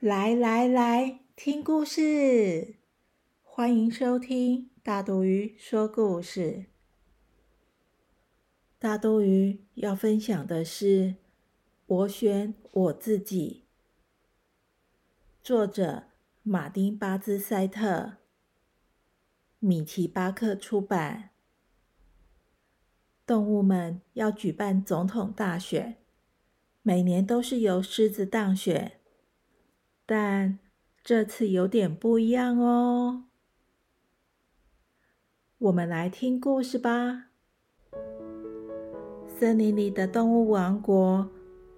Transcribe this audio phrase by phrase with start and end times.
[0.00, 2.76] 来来来，听故事！
[3.42, 6.64] 欢迎收听大肚鱼说故事。
[8.78, 11.08] 大肚鱼要分享的是
[11.84, 13.66] 《我选我自己》，
[15.46, 16.04] 作者
[16.42, 18.14] 马丁·巴兹塞特，
[19.58, 21.28] 米奇巴克出版。
[23.26, 25.98] 动物们要举办总统大选，
[26.80, 28.99] 每年都是由狮子当选。
[30.12, 30.58] 但
[31.04, 33.26] 这次有点不一样哦，
[35.58, 37.26] 我们来听故事吧。
[39.28, 41.30] 森林里的动物王国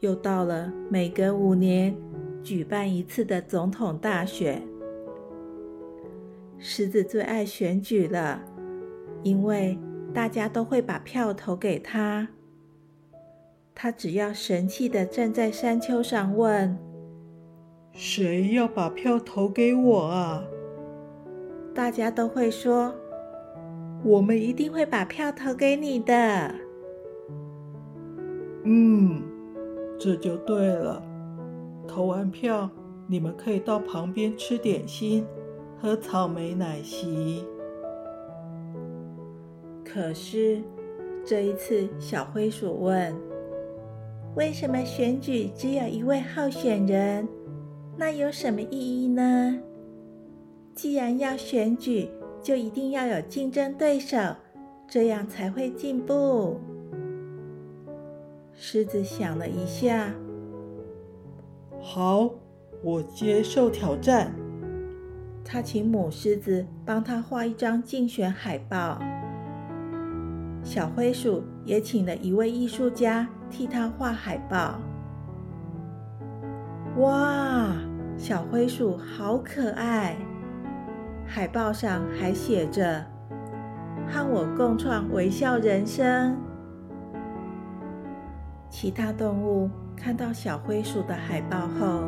[0.00, 1.96] 又到了每隔五年
[2.42, 4.60] 举办一次的总统大选。
[6.58, 8.42] 狮子最爱选举了，
[9.22, 9.78] 因为
[10.12, 12.26] 大家都会把票投给他。
[13.72, 16.76] 他只要神气的站在山丘上问。
[17.98, 20.44] 谁要把票投给我啊？
[21.74, 22.94] 大家都会说
[24.04, 26.54] ：“我们一定会把票投给你的。”
[28.64, 29.22] 嗯，
[29.98, 31.02] 这就对了。
[31.88, 32.68] 投完票，
[33.06, 35.24] 你们可以到旁边吃点心，
[35.80, 37.46] 喝草莓奶昔。
[39.82, 40.60] 可是
[41.24, 43.16] 这一次，小灰鼠问
[44.36, 47.26] ：“为什么选举只有一位候选人？”
[47.98, 49.58] 那有什么意义呢？
[50.74, 52.10] 既然要选举，
[52.42, 54.18] 就一定要有竞争对手，
[54.86, 56.60] 这样才会进步。
[58.52, 60.12] 狮子想了一下，
[61.80, 62.30] 好，
[62.82, 64.30] 我接受挑战。
[65.42, 69.00] 他请母狮子帮他画一张竞选海报，
[70.62, 74.78] 小灰鼠也请了一位艺术家替他画海报。
[76.98, 77.55] 哇，
[78.26, 80.16] 小灰鼠好可爱！
[81.28, 83.06] 海报上还写着
[84.10, 86.36] “和我共创微笑人生”。
[88.68, 92.02] 其他动物看到小灰鼠的海报后，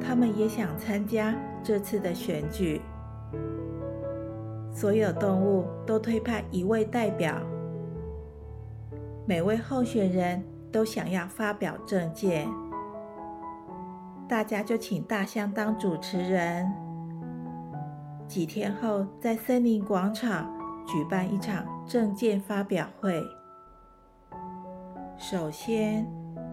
[0.00, 1.32] 他们也想参加
[1.62, 2.82] 这次的选举。
[4.72, 7.36] 所有动物都推派一位代表，
[9.28, 10.42] 每位候选人
[10.72, 12.48] 都想要发表政见。
[14.28, 16.70] 大家就请大象当主持人。
[18.26, 20.50] 几天后，在森林广场
[20.86, 23.22] 举办一场证件发表会。
[25.18, 26.06] 首先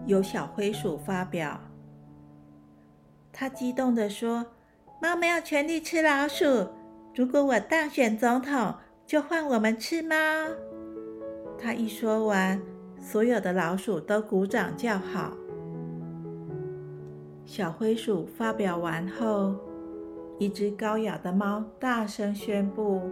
[0.06, 1.58] 由小灰鼠发表，
[3.32, 4.46] 他激动地说
[5.00, 6.68] ：“猫没有权利吃老鼠。
[7.14, 8.74] 如果我当选总统，
[9.06, 10.14] 就换我们吃猫。”
[11.58, 12.60] 他一说完，
[13.00, 15.32] 所有的老鼠都鼓掌叫好。
[17.44, 19.54] 小灰鼠发表完后，
[20.38, 23.02] 一只高雅的猫大声宣布：“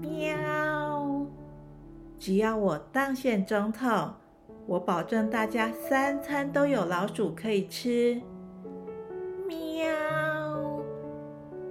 [0.00, 1.26] 喵！
[2.18, 4.12] 只要我当选总统，
[4.66, 8.20] 我保证大家三餐都有老鼠可以吃。
[9.48, 9.86] 喵！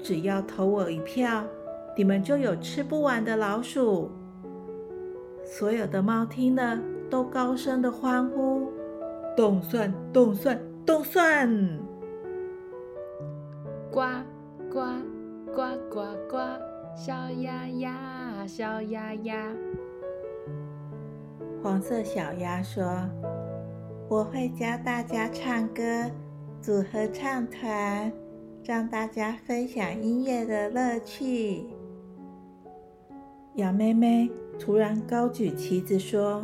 [0.04, 1.44] 只要投我一票，
[1.96, 4.12] 你们就有吃不完的老鼠。”
[5.46, 6.80] 所有的猫听了，
[7.10, 8.70] 都高声的欢呼
[9.38, 11.48] ：“动算，动算！”动算，
[13.92, 14.02] 呱
[14.72, 14.80] 呱
[15.54, 15.62] 呱
[15.92, 16.38] 呱呱，
[16.96, 19.54] 小鸭鸭，小鸭鸭。
[21.62, 22.84] 黄色小鸭说
[24.10, 25.84] ：“我会教大家唱歌，
[26.60, 28.12] 组合唱团，
[28.64, 31.66] 让大家分享音乐的乐趣。”
[33.56, 36.44] 羊妹妹突然高举旗子说：“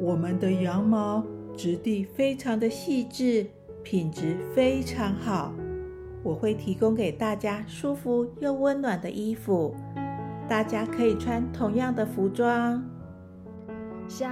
[0.00, 1.24] 我们的羊毛。”
[1.56, 3.46] 质地非常的细致，
[3.82, 5.52] 品质非常好。
[6.22, 9.74] 我会提供给大家舒服又温暖的衣服，
[10.48, 12.82] 大家可以穿同样的服装。
[14.06, 14.28] 小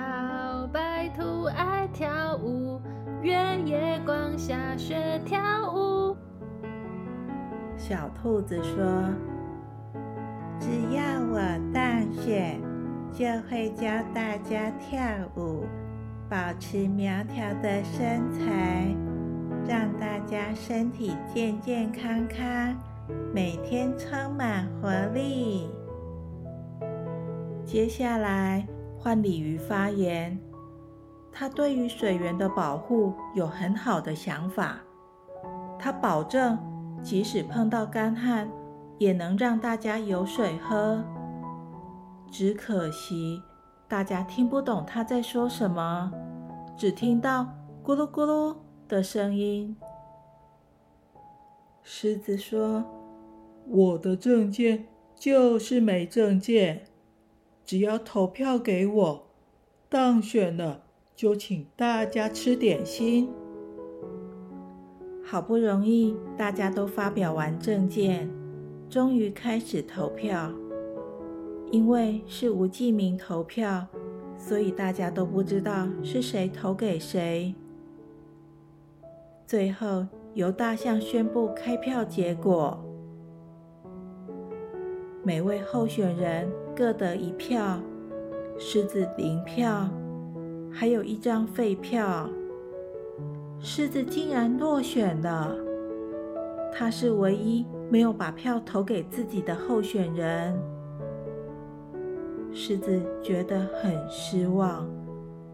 [0.72, 2.80] 白兔爱跳舞，
[3.22, 3.32] 月
[3.64, 5.38] 夜光下学跳
[5.72, 6.16] 舞。
[7.76, 8.76] 小兔子说
[10.60, 11.40] ：“只要我
[11.72, 12.60] 当选，
[13.10, 15.00] 就会教大家跳
[15.36, 15.64] 舞。”
[16.30, 18.86] 保持苗条的身材，
[19.66, 22.72] 让大家身体健健康康，
[23.34, 25.68] 每天充满活力。
[27.64, 28.64] 接下来
[28.96, 30.38] 换鲤鱼发言，
[31.32, 34.76] 他对于水源的保护有很好的想法。
[35.80, 36.56] 他保证，
[37.02, 38.48] 即使碰到干旱，
[38.98, 41.02] 也能让大家有水喝。
[42.30, 43.42] 只可惜，
[43.88, 46.12] 大家听不懂他在说什么，
[46.80, 47.46] 只听到
[47.84, 48.56] 咕噜咕噜
[48.88, 49.76] 的声音。
[51.82, 52.82] 狮子说
[53.68, 56.86] ：“我的证件就是没证件，
[57.66, 59.26] 只要投票给我，
[59.90, 60.84] 当选了
[61.14, 63.28] 就请大家吃点心。”
[65.22, 68.30] 好不容易大家都发表完证件，
[68.88, 70.50] 终于开始投票。
[71.70, 73.86] 因为是无记名投票，
[74.40, 77.54] 所以大家都不知道是谁投给谁。
[79.46, 82.82] 最后由大象宣布开票结果，
[85.22, 87.78] 每位候选人各得一票，
[88.58, 89.88] 狮子零票，
[90.72, 92.28] 还有一张废票。
[93.60, 95.54] 狮子竟然落选了，
[96.72, 100.58] 他是唯一没有把票投给自己的候选人。
[102.52, 104.88] 狮子觉得很失望，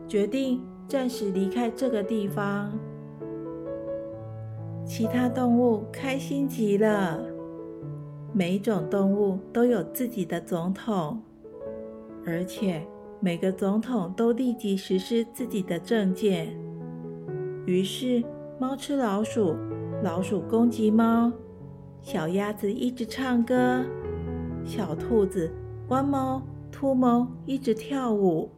[0.09, 2.73] 决定暂时离开这个地方。
[4.85, 7.21] 其他动物开心极了，
[8.33, 11.21] 每一种动物都有自己的总统，
[12.25, 12.81] 而且
[13.21, 16.57] 每个总统都立即实施自己的政见。
[17.67, 18.23] 于是，
[18.59, 19.55] 猫吃老鼠，
[20.03, 21.31] 老鼠攻击猫；
[22.01, 23.85] 小鸭子一直唱歌，
[24.65, 25.53] 小兔子
[25.89, 26.41] 弯猫。
[26.79, 28.51] 秃猫一直跳舞，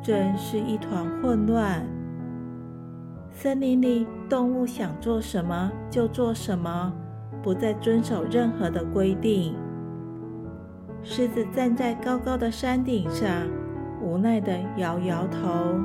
[0.00, 1.86] 真是一团混乱。
[3.30, 6.90] 森林里动物想做什么就做什么，
[7.42, 9.54] 不再遵守任何的规定。
[11.02, 13.30] 狮子站在高高的山顶上，
[14.00, 15.78] 无奈地摇摇头。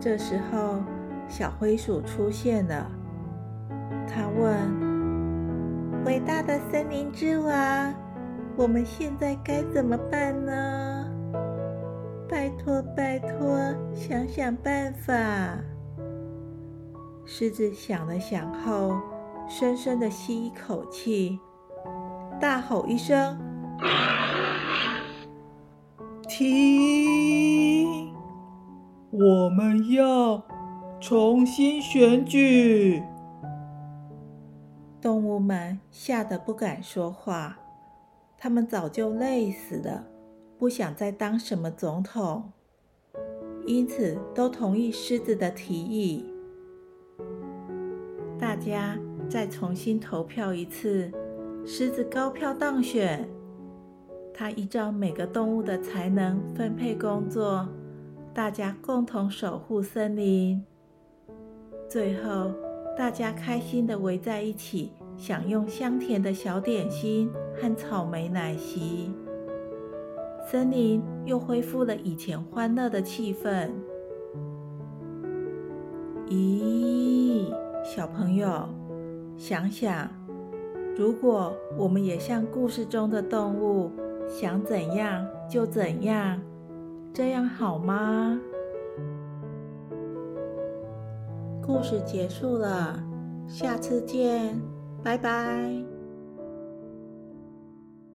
[0.00, 0.80] 这时候，
[1.28, 2.90] 小灰鼠出现了，
[4.08, 4.58] 它问
[6.04, 7.94] ：“伟大的森林之王。”
[8.56, 11.12] 我们现在该怎么办呢？
[12.28, 13.58] 拜托，拜托，
[13.94, 15.14] 想想办法。
[17.26, 18.98] 狮子想了想后，
[19.46, 21.38] 深深的吸一口气，
[22.40, 23.38] 大吼一声
[26.26, 28.14] ：“停！
[29.10, 30.42] 我们要
[30.98, 33.02] 重新选举。”
[35.02, 37.58] 动物们吓得不敢说话。
[38.38, 40.06] 他们早就累死了，
[40.58, 42.52] 不想再当什么总统，
[43.66, 46.24] 因此都同意狮子的提议。
[48.38, 48.98] 大家
[49.28, 51.10] 再重新投票一次，
[51.64, 53.28] 狮子高票当选。
[54.34, 57.66] 他依照每个动物的才能分配工作，
[58.34, 60.62] 大家共同守护森林。
[61.88, 62.52] 最后，
[62.96, 64.92] 大家开心的围在一起。
[65.16, 69.10] 享用香甜的小点心和草莓奶昔，
[70.46, 73.70] 森林又恢复了以前欢乐的气氛。
[76.28, 77.50] 咦，
[77.82, 78.68] 小朋友，
[79.36, 80.08] 想想，
[80.96, 83.90] 如果我们也像故事中的动物，
[84.28, 86.40] 想怎样就怎样，
[87.12, 88.38] 这样好吗？
[91.62, 93.02] 故事结束了，
[93.48, 94.75] 下次见。
[95.06, 95.95] 拜拜。